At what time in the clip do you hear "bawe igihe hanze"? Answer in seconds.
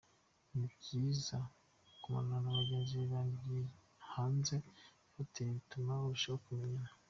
3.09-4.55